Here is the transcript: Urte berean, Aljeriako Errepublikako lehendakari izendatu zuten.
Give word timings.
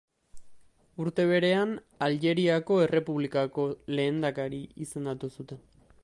Urte 1.03 1.25
berean, 1.31 1.75
Aljeriako 2.05 2.77
Errepublikako 2.85 3.65
lehendakari 3.99 4.63
izendatu 4.87 5.31
zuten. 5.41 5.61